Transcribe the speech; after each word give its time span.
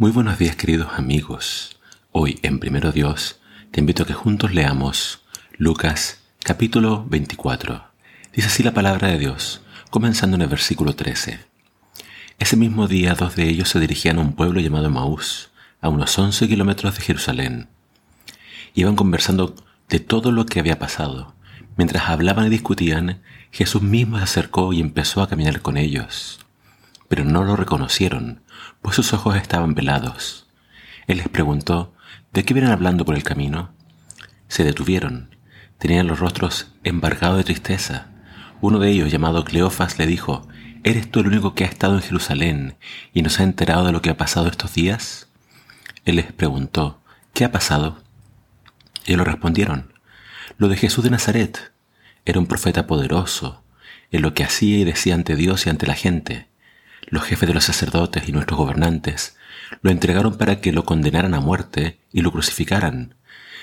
Muy 0.00 0.12
buenos 0.12 0.38
días 0.38 0.56
queridos 0.56 0.88
amigos. 0.96 1.78
Hoy 2.10 2.38
en 2.40 2.58
Primero 2.58 2.90
Dios 2.90 3.38
te 3.70 3.80
invito 3.80 4.02
a 4.02 4.06
que 4.06 4.14
juntos 4.14 4.54
leamos 4.54 5.20
Lucas 5.58 6.22
capítulo 6.42 7.04
24. 7.06 7.84
Dice 8.32 8.48
así 8.48 8.62
la 8.62 8.72
palabra 8.72 9.08
de 9.08 9.18
Dios, 9.18 9.60
comenzando 9.90 10.36
en 10.36 10.40
el 10.40 10.48
versículo 10.48 10.96
13. 10.96 11.40
Ese 12.38 12.56
mismo 12.56 12.88
día 12.88 13.12
dos 13.12 13.36
de 13.36 13.46
ellos 13.46 13.68
se 13.68 13.78
dirigían 13.78 14.16
a 14.16 14.22
un 14.22 14.32
pueblo 14.32 14.60
llamado 14.60 14.88
Maús, 14.88 15.50
a 15.82 15.90
unos 15.90 16.18
11 16.18 16.48
kilómetros 16.48 16.96
de 16.96 17.02
Jerusalén. 17.02 17.68
Iban 18.72 18.96
conversando 18.96 19.54
de 19.90 20.00
todo 20.00 20.32
lo 20.32 20.46
que 20.46 20.60
había 20.60 20.78
pasado. 20.78 21.34
Mientras 21.76 22.08
hablaban 22.08 22.46
y 22.46 22.48
discutían, 22.48 23.20
Jesús 23.50 23.82
mismo 23.82 24.16
se 24.16 24.24
acercó 24.24 24.72
y 24.72 24.80
empezó 24.80 25.20
a 25.20 25.28
caminar 25.28 25.60
con 25.60 25.76
ellos. 25.76 26.40
Pero 27.10 27.24
no 27.24 27.42
lo 27.42 27.56
reconocieron, 27.56 28.44
pues 28.82 28.94
sus 28.94 29.12
ojos 29.12 29.34
estaban 29.34 29.74
velados. 29.74 30.46
Él 31.08 31.16
les 31.16 31.28
preguntó, 31.28 31.92
¿de 32.32 32.44
qué 32.44 32.54
vienen 32.54 32.70
hablando 32.70 33.04
por 33.04 33.16
el 33.16 33.24
camino? 33.24 33.72
Se 34.46 34.62
detuvieron. 34.62 35.34
Tenían 35.78 36.06
los 36.06 36.20
rostros 36.20 36.72
embargados 36.84 37.38
de 37.38 37.42
tristeza. 37.42 38.06
Uno 38.60 38.78
de 38.78 38.90
ellos, 38.90 39.10
llamado 39.10 39.44
Cleofas, 39.44 39.98
le 39.98 40.06
dijo, 40.06 40.46
¿Eres 40.84 41.10
tú 41.10 41.18
el 41.18 41.26
único 41.26 41.56
que 41.56 41.64
ha 41.64 41.66
estado 41.66 41.96
en 41.96 42.02
Jerusalén 42.02 42.76
y 43.12 43.22
nos 43.22 43.40
ha 43.40 43.42
enterado 43.42 43.84
de 43.84 43.90
lo 43.90 44.02
que 44.02 44.10
ha 44.10 44.16
pasado 44.16 44.46
estos 44.46 44.72
días? 44.74 45.26
Él 46.04 46.14
les 46.14 46.32
preguntó, 46.32 47.02
¿qué 47.34 47.44
ha 47.44 47.50
pasado? 47.50 48.04
Ellos 49.04 49.26
respondieron, 49.26 49.94
lo 50.58 50.68
de 50.68 50.76
Jesús 50.76 51.02
de 51.02 51.10
Nazaret. 51.10 51.72
Era 52.24 52.38
un 52.38 52.46
profeta 52.46 52.86
poderoso 52.86 53.64
en 54.12 54.22
lo 54.22 54.32
que 54.32 54.44
hacía 54.44 54.78
y 54.78 54.84
decía 54.84 55.16
ante 55.16 55.34
Dios 55.34 55.66
y 55.66 55.70
ante 55.70 55.88
la 55.88 55.94
gente 55.94 56.49
los 57.06 57.24
jefes 57.24 57.48
de 57.48 57.54
los 57.54 57.64
sacerdotes 57.64 58.28
y 58.28 58.32
nuestros 58.32 58.58
gobernantes 58.58 59.36
lo 59.82 59.90
entregaron 59.90 60.36
para 60.36 60.60
que 60.60 60.72
lo 60.72 60.84
condenaran 60.84 61.34
a 61.34 61.40
muerte 61.40 62.00
y 62.12 62.22
lo 62.22 62.32
crucificaran. 62.32 63.14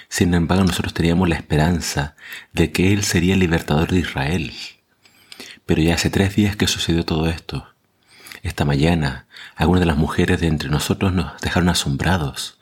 Sin 0.09 0.33
embargo, 0.33 0.63
nosotros 0.63 0.93
teníamos 0.93 1.27
la 1.27 1.35
esperanza 1.35 2.15
de 2.53 2.71
que 2.71 2.93
Él 2.93 3.03
sería 3.03 3.33
el 3.33 3.41
libertador 3.41 3.91
de 3.91 3.99
Israel. 3.99 4.53
Pero 5.65 5.81
ya 5.81 5.95
hace 5.95 6.09
tres 6.09 6.35
días 6.35 6.55
que 6.55 6.67
sucedió 6.67 7.03
todo 7.03 7.27
esto. 7.27 7.67
Esta 8.41 8.63
mañana, 8.63 9.27
algunas 9.55 9.81
de 9.81 9.87
las 9.87 9.97
mujeres 9.97 10.39
de 10.39 10.47
entre 10.47 10.69
nosotros 10.69 11.11
nos 11.11 11.39
dejaron 11.41 11.69
asombrados. 11.69 12.59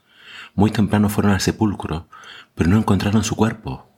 Muy 0.55 0.71
temprano 0.71 1.09
fueron 1.09 1.33
al 1.33 1.41
sepulcro, 1.41 2.09
pero 2.55 2.69
no 2.69 2.77
encontraron 2.77 3.23
su 3.23 3.35
cuerpo. 3.35 3.91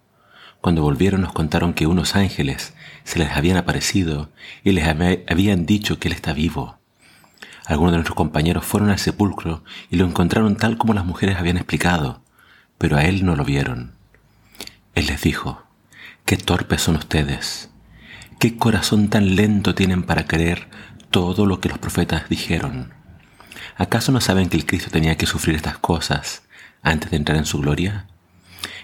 Cuando 0.61 0.81
volvieron 0.81 1.21
nos 1.21 1.33
contaron 1.33 1.73
que 1.73 1.87
unos 1.87 2.15
ángeles 2.15 2.73
se 3.03 3.19
les 3.19 3.31
habían 3.31 3.57
aparecido 3.57 4.31
y 4.63 4.71
les 4.71 4.87
habían 4.87 5.65
dicho 5.65 5.99
que 5.99 6.07
Él 6.07 6.13
está 6.13 6.33
vivo. 6.33 6.77
Algunos 7.65 7.91
de 7.91 7.97
nuestros 7.97 8.15
compañeros 8.15 8.65
fueron 8.65 8.89
al 8.89 8.99
sepulcro 8.99 9.63
y 9.89 9.97
lo 9.97 10.05
encontraron 10.05 10.55
tal 10.55 10.77
como 10.77 10.93
las 10.93 11.05
mujeres 11.05 11.37
habían 11.37 11.57
explicado, 11.57 12.21
pero 12.77 12.97
a 12.97 13.03
Él 13.03 13.25
no 13.25 13.35
lo 13.35 13.43
vieron. 13.43 13.93
Él 14.95 15.07
les 15.07 15.21
dijo, 15.21 15.63
qué 16.25 16.37
torpes 16.37 16.81
son 16.81 16.95
ustedes, 16.95 17.69
qué 18.39 18.57
corazón 18.57 19.09
tan 19.09 19.35
lento 19.35 19.75
tienen 19.75 20.03
para 20.03 20.25
creer 20.25 20.67
todo 21.11 21.45
lo 21.45 21.59
que 21.59 21.69
los 21.69 21.77
profetas 21.77 22.29
dijeron. 22.29 22.93
¿Acaso 23.75 24.11
no 24.11 24.21
saben 24.21 24.49
que 24.49 24.57
el 24.57 24.65
Cristo 24.65 24.89
tenía 24.89 25.17
que 25.17 25.25
sufrir 25.25 25.55
estas 25.55 25.77
cosas 25.77 26.43
antes 26.81 27.11
de 27.11 27.17
entrar 27.17 27.37
en 27.37 27.45
su 27.45 27.59
gloria? 27.59 28.07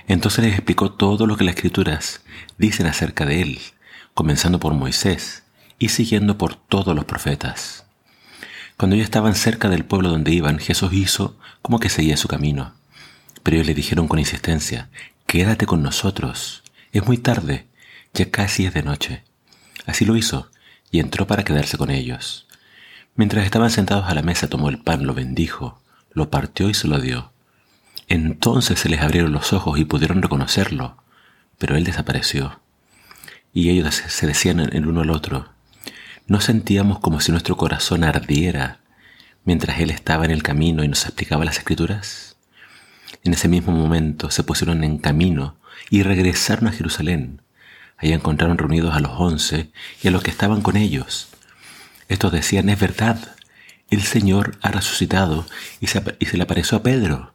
Entonces 0.07 0.43
les 0.43 0.53
explicó 0.53 0.91
todo 0.91 1.27
lo 1.27 1.37
que 1.37 1.43
las 1.43 1.55
escrituras 1.55 2.21
dicen 2.57 2.87
acerca 2.87 3.25
de 3.25 3.41
él, 3.41 3.59
comenzando 4.13 4.59
por 4.59 4.73
Moisés 4.73 5.43
y 5.79 5.89
siguiendo 5.89 6.37
por 6.37 6.55
todos 6.55 6.95
los 6.95 7.05
profetas. 7.05 7.85
Cuando 8.77 8.95
ellos 8.95 9.05
estaban 9.05 9.35
cerca 9.35 9.69
del 9.69 9.85
pueblo 9.85 10.09
donde 10.09 10.31
iban, 10.31 10.59
Jesús 10.59 10.93
hizo 10.93 11.37
como 11.61 11.79
que 11.79 11.89
seguía 11.89 12.17
su 12.17 12.27
camino. 12.27 12.73
Pero 13.43 13.55
ellos 13.55 13.67
le 13.67 13.73
dijeron 13.73 14.07
con 14.07 14.19
insistencia, 14.19 14.89
quédate 15.27 15.65
con 15.65 15.83
nosotros, 15.83 16.63
es 16.91 17.05
muy 17.05 17.17
tarde, 17.17 17.67
ya 18.13 18.29
casi 18.29 18.65
es 18.65 18.73
de 18.73 18.83
noche. 18.83 19.23
Así 19.85 20.05
lo 20.05 20.15
hizo, 20.15 20.49
y 20.91 20.99
entró 20.99 21.27
para 21.27 21.43
quedarse 21.43 21.77
con 21.77 21.91
ellos. 21.91 22.47
Mientras 23.15 23.45
estaban 23.45 23.69
sentados 23.69 24.05
a 24.07 24.15
la 24.15 24.21
mesa, 24.21 24.47
tomó 24.47 24.69
el 24.69 24.79
pan, 24.79 25.05
lo 25.05 25.13
bendijo, 25.13 25.81
lo 26.11 26.29
partió 26.29 26.69
y 26.69 26.73
se 26.73 26.87
lo 26.87 26.99
dio. 26.99 27.32
Entonces 28.07 28.79
se 28.79 28.89
les 28.89 29.01
abrieron 29.01 29.31
los 29.31 29.53
ojos 29.53 29.79
y 29.79 29.85
pudieron 29.85 30.21
reconocerlo, 30.21 31.03
pero 31.57 31.75
él 31.75 31.83
desapareció. 31.83 32.59
Y 33.53 33.69
ellos 33.69 33.95
se 33.95 34.27
decían 34.27 34.59
el 34.59 34.87
uno 34.87 35.01
al 35.01 35.09
otro, 35.09 35.53
no 36.25 36.39
sentíamos 36.39 36.99
como 36.99 37.19
si 37.19 37.31
nuestro 37.31 37.57
corazón 37.57 38.03
ardiera 38.03 38.79
mientras 39.45 39.79
él 39.79 39.89
estaba 39.89 40.25
en 40.25 40.31
el 40.31 40.41
camino 40.41 40.83
y 40.83 40.87
nos 40.87 41.03
explicaba 41.05 41.45
las 41.45 41.57
escrituras. 41.57 42.37
En 43.23 43.33
ese 43.33 43.47
mismo 43.47 43.73
momento 43.73 44.31
se 44.31 44.43
pusieron 44.43 44.83
en 44.83 44.97
camino 44.97 45.57
y 45.89 46.03
regresaron 46.03 46.67
a 46.67 46.71
Jerusalén. 46.71 47.41
Allí 47.97 48.13
encontraron 48.13 48.57
reunidos 48.57 48.95
a 48.95 48.99
los 48.99 49.11
once 49.17 49.71
y 50.01 50.07
a 50.07 50.11
los 50.11 50.23
que 50.23 50.31
estaban 50.31 50.61
con 50.61 50.77
ellos. 50.77 51.29
Estos 52.07 52.31
decían, 52.31 52.69
es 52.69 52.79
verdad, 52.79 53.35
el 53.89 54.01
Señor 54.01 54.57
ha 54.61 54.71
resucitado 54.71 55.45
y 55.79 55.87
se, 55.87 56.01
y 56.19 56.25
se 56.25 56.37
le 56.37 56.43
apareció 56.43 56.77
a 56.77 56.83
Pedro. 56.83 57.32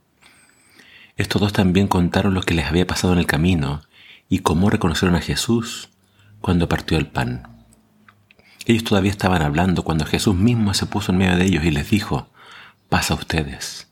Estos 1.18 1.42
dos 1.42 1.52
también 1.52 1.88
contaron 1.88 2.32
lo 2.32 2.42
que 2.42 2.54
les 2.54 2.66
había 2.66 2.86
pasado 2.86 3.12
en 3.12 3.18
el 3.18 3.26
camino 3.26 3.82
y 4.28 4.38
cómo 4.38 4.70
reconocieron 4.70 5.16
a 5.16 5.20
Jesús 5.20 5.90
cuando 6.40 6.68
partió 6.68 6.96
el 6.96 7.08
pan. 7.08 7.64
Ellos 8.66 8.84
todavía 8.84 9.10
estaban 9.10 9.42
hablando 9.42 9.82
cuando 9.82 10.06
Jesús 10.06 10.36
mismo 10.36 10.74
se 10.74 10.86
puso 10.86 11.10
en 11.10 11.18
medio 11.18 11.36
de 11.36 11.44
ellos 11.44 11.64
y 11.64 11.72
les 11.72 11.90
dijo, 11.90 12.30
pasa 12.88 13.14
ustedes. 13.14 13.88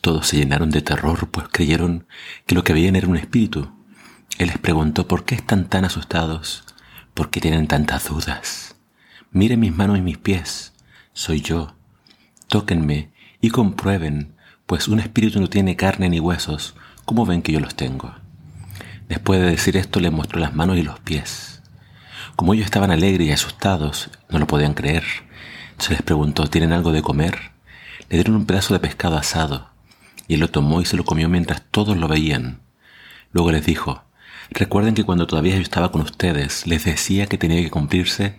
Todos 0.00 0.28
se 0.28 0.36
llenaron 0.36 0.70
de 0.70 0.82
terror, 0.82 1.28
pues 1.30 1.48
creyeron 1.50 2.06
que 2.46 2.54
lo 2.54 2.62
que 2.62 2.72
veían 2.72 2.94
era 2.94 3.08
un 3.08 3.16
espíritu. 3.16 3.72
Él 4.38 4.46
les 4.46 4.58
preguntó, 4.58 5.08
¿por 5.08 5.24
qué 5.24 5.34
están 5.34 5.68
tan 5.68 5.84
asustados? 5.84 6.64
¿Por 7.12 7.30
qué 7.30 7.40
tienen 7.40 7.66
tantas 7.66 8.08
dudas? 8.08 8.76
Miren 9.32 9.58
mis 9.58 9.74
manos 9.74 9.98
y 9.98 10.02
mis 10.02 10.18
pies, 10.18 10.74
soy 11.12 11.40
yo. 11.40 11.74
Tóquenme 12.46 13.10
y 13.40 13.50
comprueben 13.50 14.36
pues 14.72 14.88
un 14.88 15.00
espíritu 15.00 15.38
no 15.38 15.50
tiene 15.50 15.76
carne 15.76 16.08
ni 16.08 16.18
huesos, 16.18 16.74
¿cómo 17.04 17.26
ven 17.26 17.42
que 17.42 17.52
yo 17.52 17.60
los 17.60 17.74
tengo? 17.74 18.14
Después 19.06 19.38
de 19.38 19.50
decir 19.50 19.76
esto 19.76 20.00
le 20.00 20.10
mostró 20.10 20.40
las 20.40 20.54
manos 20.54 20.78
y 20.78 20.82
los 20.82 20.98
pies. 20.98 21.60
Como 22.36 22.54
ellos 22.54 22.64
estaban 22.64 22.90
alegres 22.90 23.28
y 23.28 23.32
asustados, 23.32 24.08
no 24.30 24.38
lo 24.38 24.46
podían 24.46 24.72
creer. 24.72 25.04
Se 25.76 25.90
les 25.92 26.00
preguntó, 26.00 26.46
¿tienen 26.46 26.72
algo 26.72 26.90
de 26.90 27.02
comer? 27.02 27.52
Le 28.08 28.16
dieron 28.16 28.34
un 28.34 28.46
pedazo 28.46 28.72
de 28.72 28.80
pescado 28.80 29.18
asado, 29.18 29.68
y 30.26 30.34
él 30.36 30.40
lo 30.40 30.48
tomó 30.48 30.80
y 30.80 30.86
se 30.86 30.96
lo 30.96 31.04
comió 31.04 31.28
mientras 31.28 31.60
todos 31.70 31.98
lo 31.98 32.08
veían. 32.08 32.62
Luego 33.32 33.52
les 33.52 33.66
dijo, 33.66 34.04
recuerden 34.48 34.94
que 34.94 35.04
cuando 35.04 35.26
todavía 35.26 35.56
yo 35.56 35.60
estaba 35.60 35.92
con 35.92 36.00
ustedes, 36.00 36.66
les 36.66 36.86
decía 36.86 37.26
que 37.26 37.36
tenía 37.36 37.60
que 37.60 37.68
cumplirse 37.68 38.38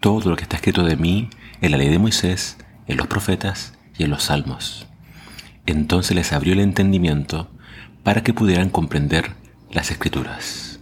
todo 0.00 0.30
lo 0.30 0.36
que 0.36 0.44
está 0.44 0.56
escrito 0.56 0.84
de 0.84 0.96
mí 0.96 1.28
en 1.60 1.70
la 1.70 1.76
ley 1.76 1.90
de 1.90 1.98
Moisés, 1.98 2.56
en 2.86 2.96
los 2.96 3.08
profetas 3.08 3.74
y 3.98 4.04
en 4.04 4.10
los 4.10 4.22
salmos. 4.22 4.86
Entonces 5.66 6.14
les 6.14 6.32
abrió 6.32 6.52
el 6.52 6.60
entendimiento 6.60 7.50
para 8.04 8.22
que 8.22 8.32
pudieran 8.32 8.70
comprender 8.70 9.32
las 9.72 9.90
escrituras. 9.90 10.78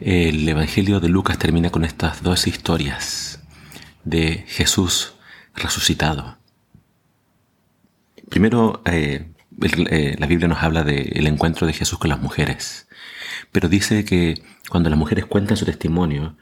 El 0.00 0.48
Evangelio 0.48 0.98
de 0.98 1.10
Lucas 1.10 1.38
termina 1.38 1.70
con 1.70 1.84
estas 1.84 2.22
dos 2.22 2.46
historias 2.46 3.44
de 4.04 4.44
Jesús 4.48 5.14
resucitado. 5.54 6.38
Primero, 8.30 8.82
eh, 8.86 9.30
eh, 9.60 10.16
la 10.18 10.26
Biblia 10.26 10.48
nos 10.48 10.62
habla 10.62 10.82
del 10.82 11.26
encuentro 11.26 11.66
de 11.66 11.74
Jesús 11.74 11.98
con 11.98 12.08
las 12.08 12.20
mujeres, 12.20 12.88
pero 13.52 13.68
dice 13.68 14.06
que 14.06 14.42
cuando 14.70 14.88
las 14.88 14.98
mujeres 14.98 15.26
cuentan 15.26 15.58
su 15.58 15.66
testimonio, 15.66 16.36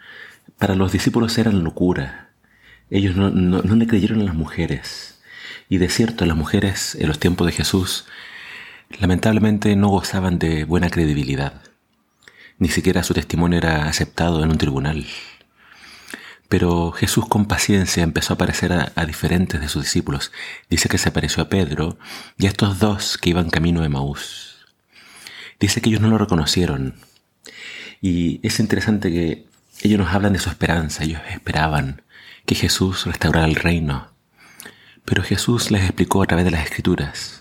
para 0.57 0.77
los 0.77 0.93
discípulos 0.93 1.37
era 1.37 1.51
locura. 1.51 2.31
Ellos 2.91 3.17
no, 3.17 3.31
no 3.31 3.77
le 3.77 3.87
creyeron 3.87 4.21
a 4.21 4.25
las 4.25 4.35
mujeres 4.35 5.20
y 5.71 5.79
de 5.79 5.89
cierto, 5.89 6.27
las 6.27 6.37
mujeres 6.37 6.97
en 6.97 7.07
los 7.07 7.21
tiempos 7.21 7.47
de 7.47 7.53
Jesús 7.53 8.05
lamentablemente 8.99 9.77
no 9.77 9.89
gozaban 9.89 10.41
de 10.41 10.65
buena 10.65 10.91
credibilidad. 10.91 11.63
Ni 12.59 12.69
siquiera 12.69 13.05
su 13.05 13.15
testimonio 13.15 13.59
era 13.59 13.87
aceptado 13.87 14.43
en 14.43 14.51
un 14.51 14.59
tribunal. 14.59 15.07
Pero 16.49 16.91
Jesús 16.91 17.27
con 17.29 17.47
paciencia 17.47 18.03
empezó 18.03 18.33
a 18.33 18.35
aparecer 18.35 18.73
a, 18.73 19.05
diferentes 19.07 19.61
de 19.61 19.69
sus 19.69 19.85
discípulos. 19.85 20.33
Dice 20.69 20.89
que 20.89 20.99
se 20.99 21.09
apareció 21.09 21.45
a 21.45 21.49
Pedro 21.49 21.97
y 22.37 22.47
a 22.47 22.49
estos 22.49 22.81
dos 22.81 23.17
que 23.17 23.31
iban 23.31 23.49
camino 23.49 23.81
de 23.81 23.89
Maús. 23.89 24.67
Dice 25.61 25.81
que 25.81 25.89
ellos 25.89 26.01
no 26.01 26.09
lo 26.09 26.19
reconocieron. 26.19 26.97
Y 28.01 28.45
es 28.45 28.59
interesante 28.59 29.13
que 29.13 29.47
ellos 29.83 30.01
nos 30.01 30.13
hablan 30.13 30.33
de 30.33 30.41
su 30.41 30.51
esperanza. 30.51 31.05
Ellos 31.05 31.21
esperaban 31.31 32.03
que 32.45 32.57
Jesús 32.57 33.07
restaurara 33.07 33.47
el 33.47 33.55
reino. 33.55 34.11
Pero 35.05 35.23
Jesús 35.23 35.71
les 35.71 35.83
explicó 35.83 36.23
a 36.23 36.27
través 36.27 36.45
de 36.45 36.51
las 36.51 36.65
escrituras 36.65 37.41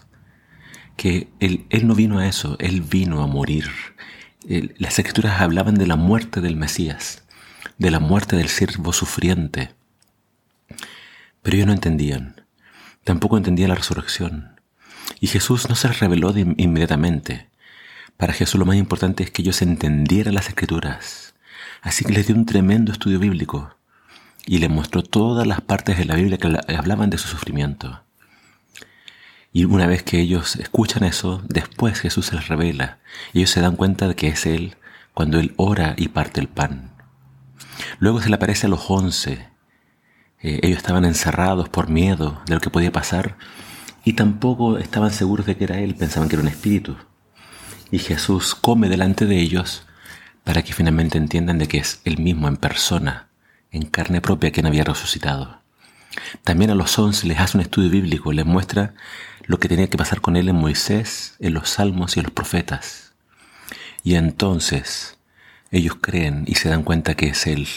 que 0.99 1.29
Él, 1.39 1.65
no 1.83 1.95
vino 1.95 2.19
a 2.19 2.27
eso, 2.27 2.57
Él 2.59 2.81
vino 2.81 3.23
a 3.23 3.27
morir. 3.27 3.69
las 4.77 4.99
escrituras 4.99 5.39
hablaban 5.39 5.75
de 5.75 5.87
la 5.87 5.95
muerte 5.95 6.41
del 6.41 6.57
Mesías, 6.57 7.23
de 7.77 7.89
la 7.89 8.01
muerte 8.01 8.35
del 8.35 8.49
siervo 8.49 8.91
sufriente. 8.91 9.71
Pero 11.41 11.55
ellos 11.55 11.67
no 11.67 11.73
entendían. 11.73 12.43
tampoco 13.05 13.37
entendía 13.37 13.69
la 13.69 13.75
resurrección. 13.75 14.59
Y 15.21 15.27
Jesús 15.27 15.69
no 15.69 15.75
se 15.75 15.87
les 15.87 15.99
reveló 15.99 16.33
inmediatamente. 16.37 17.47
Para 18.17 18.33
Jesús 18.33 18.59
lo 18.59 18.65
más 18.65 18.75
importante 18.75 19.23
es 19.23 19.31
que 19.31 19.41
ellos 19.41 19.61
entendieran 19.61 20.35
las 20.35 20.49
escrituras. 20.49 21.33
Así 21.81 22.03
que 22.03 22.11
les 22.11 22.27
dio 22.27 22.35
un 22.35 22.45
tremendo 22.45 22.91
estudio 22.91 23.19
bíblico 23.19 23.78
y 24.49 24.57
les 24.57 24.69
mostró 24.71 25.03
todas 25.03 25.45
las 25.45 25.61
partes 25.61 25.99
de 25.99 26.05
la 26.05 26.15
Biblia 26.15 26.39
que 26.39 26.59
hablaban 26.75 27.11
de 27.11 27.19
su 27.19 27.27
sufrimiento. 27.27 28.01
Y 29.53 29.65
una 29.65 29.85
vez 29.85 30.01
que 30.01 30.19
ellos 30.19 30.55
escuchan 30.55 31.03
eso, 31.03 31.43
después 31.47 31.99
Jesús 31.99 32.25
se 32.25 32.35
les 32.35 32.47
revela. 32.47 32.97
Ellos 33.35 33.51
se 33.51 33.61
dan 33.61 33.75
cuenta 33.75 34.07
de 34.07 34.15
que 34.15 34.27
es 34.27 34.47
Él 34.47 34.75
cuando 35.13 35.39
Él 35.39 35.53
ora 35.57 35.93
y 35.97 36.07
parte 36.07 36.41
el 36.41 36.47
pan. 36.47 36.91
Luego 37.99 38.21
se 38.21 38.29
le 38.29 38.35
aparece 38.35 38.65
a 38.65 38.69
los 38.69 38.89
once. 38.89 39.47
Eh, 40.41 40.59
ellos 40.63 40.77
estaban 40.77 41.05
encerrados 41.05 41.69
por 41.69 41.89
miedo 41.89 42.41
de 42.47 42.55
lo 42.55 42.61
que 42.61 42.71
podía 42.71 42.91
pasar 42.91 43.37
y 44.03 44.13
tampoco 44.13 44.79
estaban 44.79 45.11
seguros 45.11 45.45
de 45.45 45.57
que 45.57 45.65
era 45.65 45.79
Él, 45.79 45.93
pensaban 45.93 46.27
que 46.27 46.35
era 46.35 46.43
un 46.43 46.49
espíritu 46.49 46.95
y 47.91 47.99
Jesús 47.99 48.55
come 48.55 48.89
delante 48.89 49.25
de 49.25 49.39
ellos 49.39 49.85
para 50.43 50.63
que 50.63 50.73
finalmente 50.73 51.17
entiendan 51.17 51.57
de 51.57 51.67
que 51.67 51.77
es 51.77 52.01
Él 52.05 52.19
mismo 52.19 52.47
en 52.47 52.57
persona, 52.57 53.28
en 53.71 53.83
carne 53.83 54.21
propia, 54.21 54.51
quien 54.51 54.65
había 54.65 54.83
resucitado. 54.83 55.59
También 56.43 56.71
a 56.71 56.75
los 56.75 56.97
once 56.97 57.27
les 57.27 57.39
hace 57.39 57.57
un 57.57 57.61
estudio 57.61 57.89
bíblico, 57.89 58.33
les 58.33 58.45
muestra 58.45 58.93
lo 59.45 59.59
que 59.59 59.67
tenía 59.67 59.89
que 59.89 59.97
pasar 59.97 60.21
con 60.21 60.35
Él 60.35 60.49
en 60.49 60.55
Moisés, 60.55 61.35
en 61.39 61.53
los 61.53 61.69
salmos 61.69 62.15
y 62.15 62.19
en 62.19 62.25
los 62.25 62.33
profetas. 62.33 63.13
Y 64.03 64.15
entonces 64.15 65.17
ellos 65.71 65.97
creen 66.01 66.45
y 66.47 66.55
se 66.55 66.69
dan 66.69 66.83
cuenta 66.83 67.15
que 67.15 67.29
es 67.29 67.47
Él. 67.47 67.67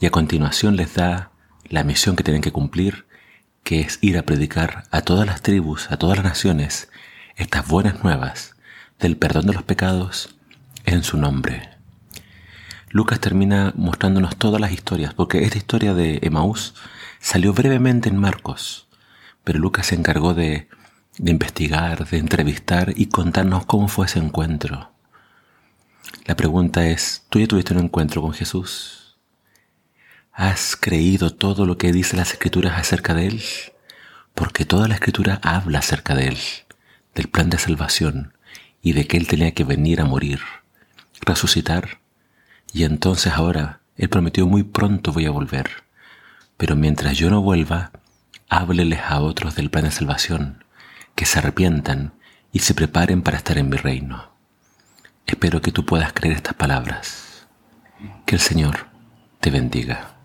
Y 0.00 0.06
a 0.06 0.10
continuación 0.10 0.76
les 0.76 0.94
da 0.94 1.30
la 1.68 1.84
misión 1.84 2.16
que 2.16 2.24
tienen 2.24 2.42
que 2.42 2.52
cumplir, 2.52 3.06
que 3.62 3.80
es 3.80 3.98
ir 4.00 4.18
a 4.18 4.22
predicar 4.22 4.84
a 4.90 5.02
todas 5.02 5.26
las 5.26 5.42
tribus, 5.42 5.90
a 5.90 5.96
todas 5.96 6.18
las 6.18 6.24
naciones, 6.24 6.88
estas 7.36 7.66
buenas 7.68 8.02
nuevas 8.02 8.54
del 8.98 9.16
perdón 9.16 9.46
de 9.46 9.52
los 9.52 9.62
pecados 9.62 10.36
en 10.84 11.04
su 11.04 11.16
nombre. 11.16 11.77
Lucas 12.90 13.20
termina 13.20 13.72
mostrándonos 13.76 14.36
todas 14.36 14.60
las 14.60 14.72
historias, 14.72 15.14
porque 15.14 15.44
esta 15.44 15.58
historia 15.58 15.94
de 15.94 16.20
Emaús 16.22 16.74
salió 17.20 17.52
brevemente 17.52 18.08
en 18.08 18.16
Marcos, 18.16 18.88
pero 19.44 19.58
Lucas 19.58 19.86
se 19.86 19.94
encargó 19.94 20.34
de, 20.34 20.68
de 21.18 21.30
investigar, 21.30 22.08
de 22.08 22.18
entrevistar 22.18 22.94
y 22.96 23.06
contarnos 23.06 23.66
cómo 23.66 23.88
fue 23.88 24.06
ese 24.06 24.18
encuentro. 24.18 24.90
La 26.24 26.36
pregunta 26.36 26.86
es, 26.86 27.24
¿tú 27.28 27.40
ya 27.40 27.46
tuviste 27.46 27.74
un 27.74 27.84
encuentro 27.84 28.22
con 28.22 28.32
Jesús? 28.32 29.16
¿Has 30.32 30.76
creído 30.76 31.30
todo 31.30 31.66
lo 31.66 31.76
que 31.78 31.92
dice 31.92 32.16
las 32.16 32.32
escrituras 32.32 32.78
acerca 32.78 33.12
de 33.14 33.26
Él? 33.26 33.42
Porque 34.34 34.64
toda 34.64 34.88
la 34.88 34.94
escritura 34.94 35.40
habla 35.42 35.80
acerca 35.80 36.14
de 36.14 36.28
Él, 36.28 36.38
del 37.14 37.28
plan 37.28 37.50
de 37.50 37.58
salvación, 37.58 38.34
y 38.80 38.92
de 38.92 39.06
que 39.06 39.16
Él 39.16 39.26
tenía 39.26 39.52
que 39.52 39.64
venir 39.64 40.00
a 40.00 40.04
morir, 40.04 40.40
resucitar, 41.22 41.97
y 42.72 42.84
entonces 42.84 43.32
ahora 43.32 43.80
Él 43.96 44.08
prometió 44.08 44.46
muy 44.46 44.62
pronto 44.62 45.12
voy 45.12 45.26
a 45.26 45.30
volver, 45.30 45.84
pero 46.56 46.76
mientras 46.76 47.16
yo 47.16 47.30
no 47.30 47.42
vuelva, 47.42 47.92
hábleles 48.48 49.00
a 49.06 49.20
otros 49.20 49.54
del 49.54 49.70
plan 49.70 49.84
de 49.84 49.90
salvación, 49.90 50.64
que 51.14 51.26
se 51.26 51.38
arrepientan 51.38 52.12
y 52.52 52.60
se 52.60 52.74
preparen 52.74 53.22
para 53.22 53.36
estar 53.36 53.58
en 53.58 53.68
mi 53.68 53.76
reino. 53.76 54.32
Espero 55.26 55.60
que 55.60 55.72
tú 55.72 55.84
puedas 55.84 56.12
creer 56.12 56.36
estas 56.36 56.54
palabras. 56.54 57.46
Que 58.24 58.36
el 58.36 58.40
Señor 58.40 58.86
te 59.40 59.50
bendiga. 59.50 60.17